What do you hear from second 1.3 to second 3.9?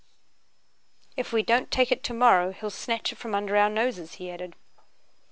we don't take it tomowwow, he'll snatch it fwom under our